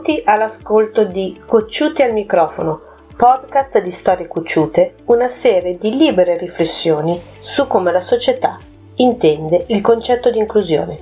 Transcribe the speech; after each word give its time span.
Benvenuti 0.00 0.22
all'ascolto 0.24 1.04
di 1.04 1.38
Cocciuti 1.44 2.00
al 2.00 2.14
microfono, 2.14 2.80
podcast 3.18 3.82
di 3.82 3.90
storie 3.90 4.28
cocciute, 4.28 4.94
una 5.06 5.28
serie 5.28 5.76
di 5.76 5.94
libere 5.94 6.38
riflessioni 6.38 7.20
su 7.40 7.66
come 7.66 7.92
la 7.92 8.00
società 8.00 8.56
intende 8.94 9.66
il 9.68 9.82
concetto 9.82 10.30
di 10.30 10.38
inclusione. 10.38 11.00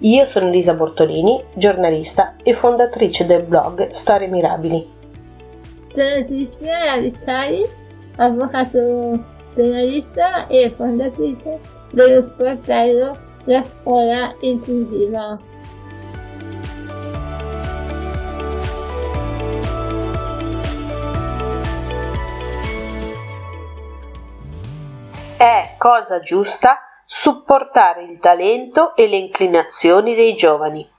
Io 0.00 0.24
sono 0.26 0.48
Elisa 0.48 0.74
Bortolini, 0.74 1.42
giornalista 1.54 2.36
e 2.42 2.52
fondatrice 2.52 3.24
del 3.24 3.44
blog 3.44 3.88
Storie 3.88 4.28
Mirabili. 4.28 4.86
Sono 5.88 6.26
Cristina 6.26 6.84
Ravissari, 6.84 7.64
avvocato 8.16 9.24
penalista 9.54 10.46
e 10.48 10.68
fondatrice 10.68 11.58
dello 11.90 12.26
sportello 12.26 13.23
La 13.46 13.62
Scuola 13.62 14.34
Inclusiva. 14.40 15.38
È 25.36 25.74
cosa 25.76 26.20
giusta 26.20 26.78
supportare 27.04 28.04
il 28.04 28.18
talento 28.18 28.96
e 28.96 29.06
le 29.08 29.16
inclinazioni 29.16 30.14
dei 30.14 30.34
giovani. 30.34 30.90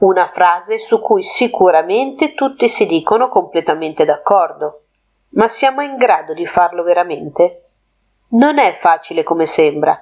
Una 0.00 0.30
frase 0.34 0.78
su 0.78 1.00
cui 1.00 1.22
sicuramente 1.22 2.34
tutti 2.34 2.68
si 2.68 2.84
dicono 2.84 3.30
completamente 3.30 4.04
d'accordo. 4.04 4.82
Ma 5.30 5.48
siamo 5.48 5.80
in 5.80 5.96
grado 5.96 6.34
di 6.34 6.46
farlo 6.46 6.82
veramente? 6.82 7.61
Non 8.32 8.58
è 8.58 8.78
facile 8.80 9.22
come 9.22 9.46
sembra, 9.46 9.98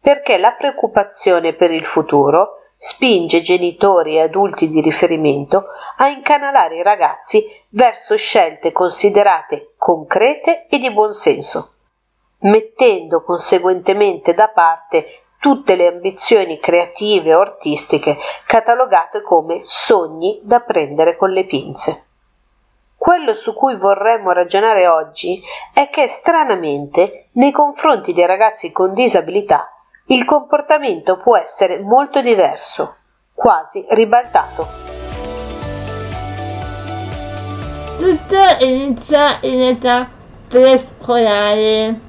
perché 0.00 0.38
la 0.38 0.52
preoccupazione 0.52 1.54
per 1.54 1.70
il 1.70 1.86
futuro 1.86 2.60
spinge 2.76 3.42
genitori 3.42 4.16
e 4.16 4.22
adulti 4.22 4.68
di 4.68 4.80
riferimento 4.80 5.64
a 5.96 6.08
incanalare 6.08 6.76
i 6.76 6.82
ragazzi 6.82 7.44
verso 7.70 8.16
scelte 8.16 8.72
considerate 8.72 9.74
concrete 9.78 10.66
e 10.66 10.78
di 10.78 10.90
buon 10.90 11.14
senso 11.14 11.70
mettendo 12.44 13.22
conseguentemente 13.22 14.34
da 14.34 14.48
parte 14.48 15.22
tutte 15.38 15.76
le 15.76 15.88
ambizioni 15.88 16.58
creative 16.58 17.34
o 17.34 17.40
artistiche 17.40 18.16
catalogate 18.46 19.22
come 19.22 19.60
sogni 19.64 20.40
da 20.42 20.60
prendere 20.60 21.16
con 21.16 21.30
le 21.30 21.44
pinze. 21.44 22.04
Quello 23.04 23.34
su 23.34 23.52
cui 23.52 23.76
vorremmo 23.76 24.32
ragionare 24.32 24.88
oggi 24.88 25.38
è 25.74 25.90
che 25.90 26.08
stranamente 26.08 27.26
nei 27.32 27.52
confronti 27.52 28.14
dei 28.14 28.24
ragazzi 28.24 28.72
con 28.72 28.94
disabilità 28.94 29.70
il 30.06 30.24
comportamento 30.24 31.18
può 31.18 31.36
essere 31.36 31.80
molto 31.80 32.22
diverso, 32.22 32.96
quasi 33.34 33.84
ribaltato. 33.90 34.66
Tutto 37.98 38.64
inizia 38.66 39.36
in 39.42 39.60
età 39.60 40.08
prescolare. 40.48 42.00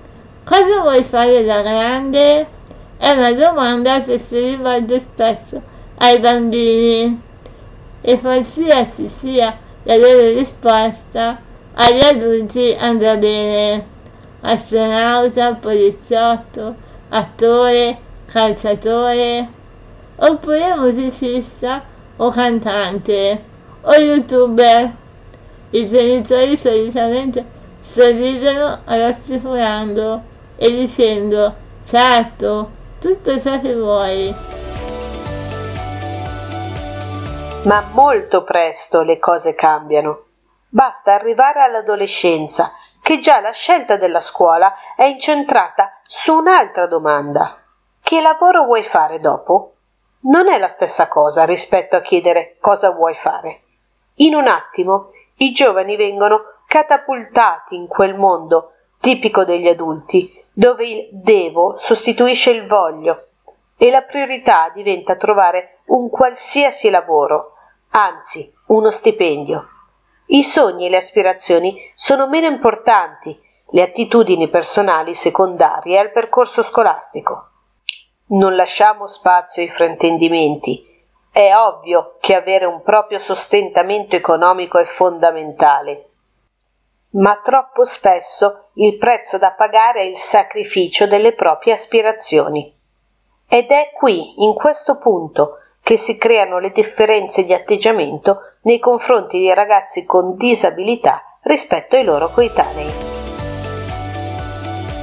Cosa 0.45 0.79
vuoi 0.79 1.03
fare 1.03 1.43
da 1.43 1.61
grande? 1.61 2.47
È 2.95 3.11
una 3.11 3.33
domanda 3.33 3.99
che 3.99 4.17
si 4.17 4.39
rivolge 4.39 5.01
spesso 5.01 5.61
ai 5.97 6.19
bambini 6.19 7.21
e 7.99 8.17
qualsiasi 8.21 9.09
sia 9.09 9.63
la 9.86 9.97
loro 9.97 10.33
risposta, 10.33 11.39
agli 11.73 12.02
adulti 12.02 12.75
andrà 12.78 13.17
bene. 13.17 13.94
Astronauta, 14.41 15.55
poliziotto, 15.55 16.75
attore, 17.09 17.97
calciatore, 18.25 19.47
oppure 20.18 20.75
musicista 20.75 21.84
o 22.18 22.29
cantante 22.29 23.44
o 23.81 23.94
youtuber. 23.94 24.94
I 25.72 25.90
genitori 25.90 26.56
solitamente 26.57 27.44
sorridono 27.81 28.79
rassicurando 28.85 30.22
e 30.57 30.72
dicendo 30.72 31.53
certo, 31.84 32.69
tutto 33.00 33.40
ciò 33.40 33.59
che 33.59 33.75
vuoi. 33.75 34.54
Ma 37.66 37.84
molto 37.94 38.44
presto 38.44 39.02
le 39.02 39.18
cose 39.18 39.56
cambiano. 39.56 40.26
Basta 40.70 41.16
arrivare 41.16 41.64
all'adolescenza, 41.64 42.72
che 43.02 43.18
già 43.18 43.40
la 43.40 43.53
scelta 43.53 43.98
della 43.98 44.20
scuola 44.20 44.72
è 44.96 45.06
incentrata 45.06 46.00
su 46.06 46.36
un'altra 46.36 46.86
domanda. 46.86 47.58
Che 48.03 48.22
lavoro 48.22 48.66
vuoi 48.66 48.84
fare 48.84 49.20
dopo? 49.20 49.74
Non 50.26 50.48
è 50.48 50.59
la 50.59 50.68
stessa 50.68 51.08
cosa 51.08 51.44
rispetto 51.44 51.96
a 51.96 52.02
chiedere 52.02 52.58
cosa 52.59 52.92
vuoi 52.92 53.16
fare. 53.16 53.62
In 54.18 54.36
un 54.36 54.47
attimo 54.47 55.09
i 55.38 55.52
giovani 55.52 55.96
vengono 55.96 56.44
catapultati 56.68 57.74
in 57.76 57.88
quel 57.88 58.14
mondo 58.14 58.74
tipico 59.00 59.44
degli 59.44 59.68
adulti, 59.68 60.40
dove 60.53 60.88
il 60.88 61.09
devo 61.12 61.78
sostituisce 61.80 62.52
il 62.52 62.68
voglio 62.68 63.30
e 63.76 63.90
la 63.90 64.03
priorità 64.03 64.70
diventa 64.72 65.16
trovare 65.16 65.80
un 65.86 66.09
qualsiasi 66.09 66.90
lavoro, 66.90 67.53
anzi 67.95 68.53
uno 68.67 68.91
stipendio. 68.91 69.69
I 70.28 70.44
sogni 70.44 70.88
e 70.88 70.89
le 70.89 70.97
aspirazioni 70.97 71.91
sono 71.95 72.28
meno 72.28 72.47
importanti, 72.47 73.39
le 73.69 73.81
attitudini 73.81 74.50
personali 74.50 75.13
secondarie 75.16 75.97
al 75.97 76.11
percorso 76.11 76.61
scolastico. 76.61 77.50
Non 78.28 78.55
lasciamo 78.55 79.07
spazio 79.07 79.61
ai 79.61 79.69
fraintendimenti. 79.69 80.94
È 81.31 81.53
ovvio 81.55 82.17
che 82.19 82.35
avere 82.35 82.66
un 82.66 82.81
proprio 82.81 83.19
sostentamento 83.19 84.16
economico 84.16 84.78
è 84.78 84.85
fondamentale 84.85 86.09
ma 87.16 87.39
troppo 87.41 87.85
spesso 87.85 88.72
il 88.73 88.97
prezzo 88.97 89.38
da 89.38 89.51
pagare 89.51 90.01
è 90.01 90.03
il 90.03 90.17
sacrificio 90.17 91.07
delle 91.07 91.31
proprie 91.31 91.72
aspirazioni. 91.72 92.73
Ed 93.47 93.69
è 93.69 93.91
qui, 93.97 94.44
in 94.44 94.53
questo 94.53 94.97
punto, 94.97 95.59
che 95.85 95.97
si 95.97 96.18
creano 96.18 96.57
le 96.57 96.72
differenze 96.72 97.46
di 97.46 97.53
atteggiamento 97.53 98.40
nei 98.62 98.79
confronti 98.79 99.38
dei 99.38 99.53
ragazzi 99.53 100.03
con 100.03 100.35
disabilità 100.35 101.22
rispetto 101.44 101.96
ai 101.96 102.03
loro 102.03 102.31
coetanei. 102.31 102.90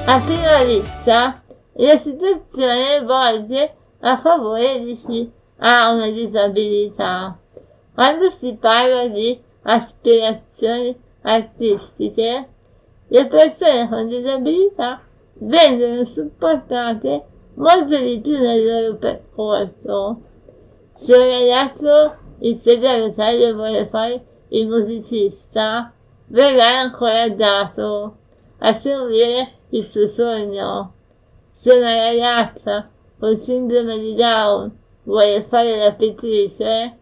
A 0.07 0.21
prima 0.21 0.65
vista, 0.65 1.41
la 1.75 1.97
situazione 1.99 3.01
volge 3.05 3.75
a 4.01 4.17
favore 4.17 4.81
di 4.81 4.95
chi 4.95 5.31
ha 5.59 5.93
una 5.93 6.11
disabilità. 6.11 7.39
Quando 7.95 8.31
si 8.31 8.57
parla 8.61 9.07
di 9.07 9.41
aspirazioni 9.63 11.01
artistiche, 11.23 12.49
le 13.07 13.27
persone 13.29 13.89
con 13.89 14.09
disabilità 14.09 15.01
vengono 15.35 16.05
supportate 16.07 17.25
molto 17.55 17.97
di 17.97 18.21
più 18.21 18.37
nel 18.37 18.67
loro 18.67 18.97
percorso. 18.97 20.23
Se 21.03 21.13
un 21.13 21.27
ragazzo 21.27 22.17
il 22.43 22.59
segretario 22.59 23.55
vuole 23.55 23.87
fare 23.87 24.25
il 24.51 24.69
musicista, 24.69 25.93
verrà 26.27 26.83
incoraggiato 26.85 28.19
a 28.59 28.73
seguire 28.75 29.49
il 29.71 29.91
suo 29.91 30.07
sogno. 30.07 30.93
Se 31.51 31.73
una 31.73 31.93
ragazza 31.93 32.89
con 33.19 33.37
sindrome 33.37 33.99
di 33.99 34.15
Down 34.15 34.71
vuole 35.03 35.43
fare 35.43 35.77
la 35.77 35.93
pittrice, 35.93 36.97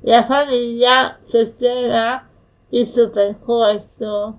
la 0.00 0.22
famiglia 0.22 1.18
sosterrà 1.20 2.26
il 2.70 2.88
suo 2.88 3.10
percorso. 3.10 4.38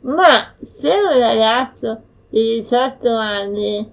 Ma 0.00 0.52
se 0.60 0.88
un 0.88 1.20
ragazzo 1.20 2.02
di 2.28 2.56
18 2.56 3.14
anni, 3.14 3.92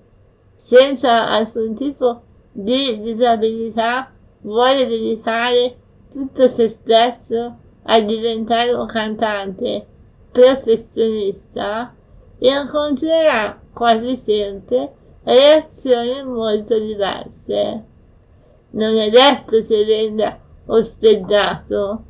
senza 0.55 1.29
alcun 1.29 1.75
tipo 1.75 2.21
di 2.51 2.99
disabilità, 3.03 4.13
vuole 4.47 4.85
dedicare 4.87 5.75
tutto 6.09 6.47
se 6.47 6.69
stesso 6.69 7.55
a 7.83 7.99
diventare 7.99 8.73
un 8.73 8.85
cantante 8.85 9.85
professionista, 10.31 11.93
incontrerà 12.39 13.59
quasi 13.73 14.15
sempre 14.23 14.93
reazioni 15.23 16.23
molto 16.23 16.79
diverse. 16.79 17.85
Non 18.71 18.97
è 18.97 19.09
detto 19.09 19.61
che 19.65 19.83
venga 19.83 20.39
osteggiato, 20.67 22.03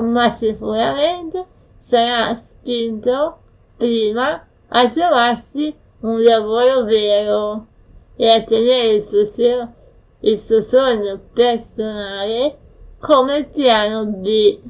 ma 0.00 0.30
sicuramente 0.30 1.44
sarà 1.80 2.34
spinto 2.34 3.38
prima 3.76 4.46
a 4.68 4.88
trovarsi 4.88 5.74
un 6.00 6.22
lavoro 6.22 6.84
vero 6.84 7.66
e 8.16 8.28
a 8.28 8.42
tenere 8.42 8.94
il 8.94 9.02
suo, 9.02 9.74
il 10.24 10.38
suo 10.38 10.62
sogno 10.62 11.20
personale 11.34 12.56
come 13.00 13.42
piano 13.44 14.04
B. 14.06 14.60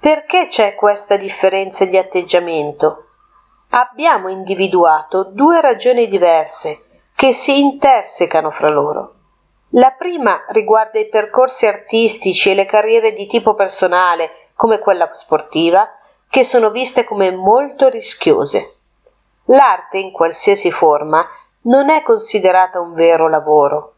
Perché 0.00 0.46
c'è 0.46 0.74
questa 0.74 1.16
differenza 1.16 1.84
di 1.84 1.98
atteggiamento? 1.98 3.08
Abbiamo 3.70 4.28
individuato 4.28 5.24
due 5.24 5.60
ragioni 5.60 6.08
diverse 6.08 6.84
che 7.14 7.34
si 7.34 7.58
intersecano 7.58 8.50
fra 8.50 8.70
loro. 8.70 9.14
La 9.72 9.90
prima 9.90 10.46
riguarda 10.48 10.98
i 10.98 11.08
percorsi 11.08 11.66
artistici 11.66 12.50
e 12.50 12.54
le 12.54 12.64
carriere 12.64 13.12
di 13.12 13.26
tipo 13.26 13.54
personale, 13.54 14.48
come 14.54 14.78
quella 14.78 15.10
sportiva, 15.12 15.86
che 16.30 16.42
sono 16.42 16.70
viste 16.70 17.04
come 17.04 17.30
molto 17.30 17.88
rischiose. 17.88 18.76
L'arte, 19.44 19.98
in 19.98 20.10
qualsiasi 20.10 20.70
forma, 20.70 21.26
non 21.62 21.90
è 21.90 22.02
considerata 22.02 22.80
un 22.80 22.94
vero 22.94 23.28
lavoro. 23.28 23.94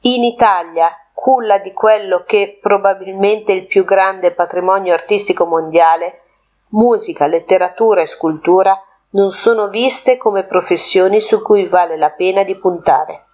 In 0.00 0.22
Italia, 0.22 0.90
culla 1.12 1.58
di 1.58 1.72
quello 1.72 2.22
che 2.26 2.58
probabilmente 2.60 3.52
è 3.52 3.56
il 3.56 3.66
più 3.66 3.84
grande 3.84 4.32
patrimonio 4.32 4.92
artistico 4.92 5.46
mondiale, 5.46 6.20
musica, 6.68 7.26
letteratura 7.26 8.02
e 8.02 8.06
scultura 8.06 8.78
non 9.10 9.30
sono 9.30 9.68
viste 9.68 10.16
come 10.16 10.42
professioni 10.44 11.20
su 11.20 11.40
cui 11.40 11.66
vale 11.66 11.96
la 11.96 12.10
pena 12.10 12.42
di 12.42 12.56
puntare. 12.56 13.26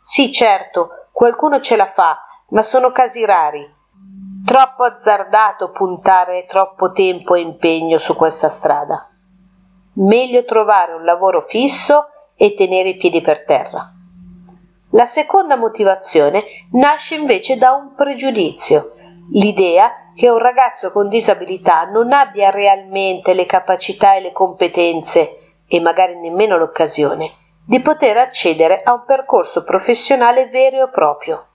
Sì, 0.00 0.32
certo, 0.32 1.08
qualcuno 1.10 1.60
ce 1.60 1.76
la 1.76 1.90
fa, 1.92 2.24
ma 2.50 2.62
sono 2.62 2.92
casi 2.92 3.24
rari. 3.24 3.74
Troppo 4.44 4.84
azzardato 4.84 5.72
puntare 5.72 6.46
troppo 6.46 6.92
tempo 6.92 7.34
e 7.34 7.40
impegno 7.40 7.98
su 7.98 8.14
questa 8.14 8.48
strada. 8.48 9.10
Meglio 9.94 10.44
trovare 10.44 10.92
un 10.92 11.04
lavoro 11.04 11.44
fisso 11.48 12.10
e 12.36 12.54
tenere 12.54 12.90
i 12.90 12.96
piedi 12.96 13.20
per 13.20 13.44
terra. 13.44 13.92
La 14.90 15.06
seconda 15.06 15.56
motivazione 15.56 16.44
nasce 16.72 17.16
invece 17.16 17.56
da 17.56 17.72
un 17.72 17.94
pregiudizio, 17.94 18.92
l'idea 19.32 20.12
che 20.14 20.30
un 20.30 20.38
ragazzo 20.38 20.90
con 20.92 21.08
disabilità 21.08 21.84
non 21.84 22.12
abbia 22.12 22.50
realmente 22.50 23.34
le 23.34 23.46
capacità 23.46 24.14
e 24.14 24.20
le 24.20 24.32
competenze 24.32 25.54
e 25.66 25.80
magari 25.80 26.18
nemmeno 26.18 26.56
l'occasione 26.56 27.32
di 27.66 27.80
poter 27.80 28.16
accedere 28.16 28.82
a 28.82 28.92
un 28.92 29.02
percorso 29.04 29.64
professionale 29.64 30.46
vero 30.46 30.84
e 30.84 30.88
proprio. 30.88 31.46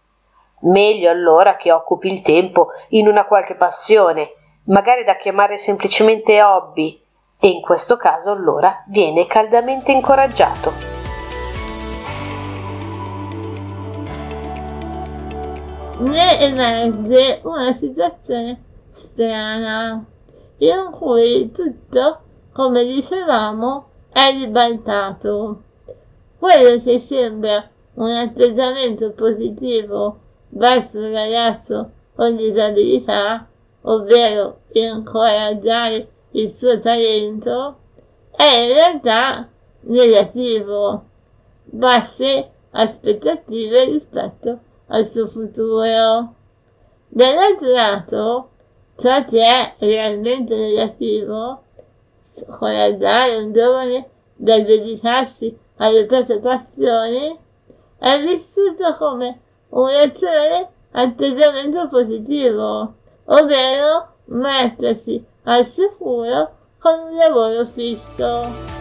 Meglio 0.64 1.10
allora 1.10 1.56
che 1.56 1.72
occupi 1.72 2.12
il 2.12 2.22
tempo 2.22 2.68
in 2.90 3.08
una 3.08 3.26
qualche 3.26 3.56
passione, 3.56 4.34
magari 4.66 5.06
da 5.06 5.16
chiamare 5.16 5.58
semplicemente 5.58 6.42
hobby, 6.42 7.02
e 7.44 7.48
in 7.48 7.62
questo 7.62 7.98
caso 7.98 8.30
allora 8.30 8.84
viene 8.86 9.26
caldamente 9.26 9.92
incoraggiato. 9.92 10.72
Ne 15.98 16.40
emerge 16.40 17.42
una 17.44 17.74
situazione 17.74 18.62
strana, 18.92 20.06
in 20.60 20.92
cui 20.92 21.52
tutto, 21.52 22.20
come 22.54 22.84
dicevamo, 22.86 23.88
è 24.12 24.30
ribaltato. 24.32 25.64
Quello 26.38 26.80
che 26.84 27.00
sembra 27.00 27.68
un 27.96 28.10
atteggiamento 28.10 29.14
positivo 29.14 30.20
verso 30.50 31.00
il 31.00 31.12
ragazzo 31.12 31.90
con 32.14 32.36
disabilità, 32.36 33.48
ovvero 33.82 34.60
incoraggiare 34.74 36.08
il 36.32 36.54
suo 36.54 36.80
talento 36.80 37.78
è 38.32 38.44
in 38.44 38.74
realtà 38.74 39.50
negativo, 39.82 41.04
basse 41.66 42.50
aspettative 42.72 43.86
rispetto 43.86 44.60
al 44.88 45.10
suo 45.12 45.28
futuro. 45.28 46.36
Dall'altro 47.08 47.72
lato, 47.72 48.50
ciò 48.98 49.26
che 49.26 49.42
è 49.42 49.76
realmente 49.80 50.56
negativo, 50.56 51.64
scoraggiare 52.24 53.36
un 53.38 53.52
giovane 53.52 54.10
dal 54.36 54.64
dedicarsi 54.64 55.58
alle 55.78 56.06
proprie 56.06 56.40
passioni, 56.40 57.38
è 57.98 58.20
vissuto 58.24 58.96
come 58.98 59.40
un 59.70 59.88
razionale 59.88 60.70
atteggiamento 60.92 61.88
positivo, 61.88 62.94
ovvero 63.26 64.11
mettersi 64.32 65.24
al 65.44 65.66
sicuro 65.68 66.52
con 66.80 67.00
un 67.00 67.16
lavoro 67.16 67.66
fisso. 67.66 68.80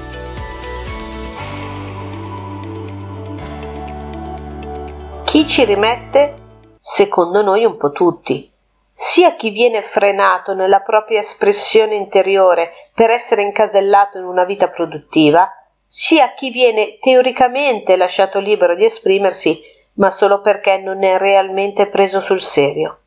Chi 5.25 5.47
ci 5.47 5.65
rimette? 5.65 6.35
Secondo 6.79 7.43
noi 7.43 7.65
un 7.65 7.77
po' 7.77 7.93
tutti. 7.93 8.51
Sia 8.93 9.35
chi 9.37 9.51
viene 9.51 9.83
frenato 9.83 10.55
nella 10.55 10.81
propria 10.81 11.21
espressione 11.21 11.95
interiore 11.95 12.91
per 12.95 13.11
essere 13.11 13.43
incasellato 13.43 14.19
in 14.19 14.25
una 14.25 14.45
vita 14.45 14.69
produttiva, 14.69 15.51
sia 15.87 16.35
chi 16.35 16.51
viene 16.51 16.99
teoricamente 17.01 17.97
lasciato 17.97 18.39
libero 18.39 18.75
di 18.75 18.85
esprimersi, 18.85 19.61
ma 19.95 20.11
solo 20.11 20.41
perché 20.41 20.79
non 20.79 21.03
è 21.03 21.17
realmente 21.17 21.87
preso 21.87 22.21
sul 22.21 22.43
serio. 22.43 22.99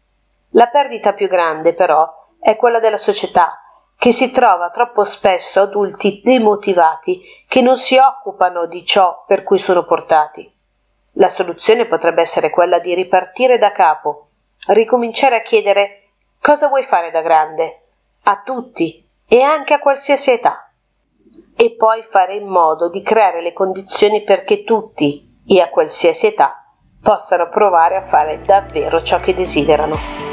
La 0.52 0.68
perdita 0.68 1.14
più 1.14 1.28
grande, 1.28 1.74
però, 1.74 2.23
è 2.44 2.58
quella 2.58 2.80
della 2.80 2.98
società, 2.98 3.58
che 3.98 4.12
si 4.12 4.32
trova 4.32 4.70
troppo 4.70 5.06
spesso 5.06 5.62
adulti 5.62 6.22
demotivati 6.22 7.22
che 7.48 7.62
non 7.62 7.78
si 7.78 7.98
occupano 7.98 8.66
di 8.66 8.86
ciò 8.86 9.24
per 9.26 9.44
cui 9.44 9.58
sono 9.58 9.86
portati. 9.86 10.52
La 11.14 11.30
soluzione 11.30 11.86
potrebbe 11.86 12.20
essere 12.20 12.50
quella 12.50 12.80
di 12.80 12.94
ripartire 12.94 13.58
da 13.58 13.72
capo, 13.72 14.28
ricominciare 14.68 15.38
a 15.38 15.42
chiedere 15.42 16.10
cosa 16.42 16.68
vuoi 16.68 16.84
fare 16.84 17.12
da 17.12 17.22
grande, 17.22 17.84
a 18.24 18.42
tutti 18.44 19.08
e 19.26 19.42
anche 19.42 19.74
a 19.74 19.80
qualsiasi 19.80 20.32
età, 20.32 20.70
e 21.56 21.76
poi 21.78 22.04
fare 22.12 22.36
in 22.36 22.48
modo 22.48 22.90
di 22.90 23.02
creare 23.02 23.42
le 23.42 23.54
condizioni 23.54 24.24
perché 24.24 24.66
tutti 24.66 25.42
e 25.48 25.62
a 25.62 25.70
qualsiasi 25.70 26.28
età 26.28 26.62
possano 27.02 27.48
provare 27.48 27.96
a 27.96 28.08
fare 28.08 28.42
davvero 28.42 29.02
ciò 29.02 29.22
che 29.22 29.34
desiderano. 29.34 30.33